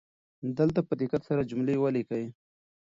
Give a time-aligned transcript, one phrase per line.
[0.57, 2.25] دلته په دقت سره جملې ولیکئ.